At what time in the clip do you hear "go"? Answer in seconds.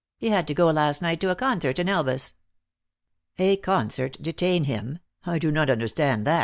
0.55-0.71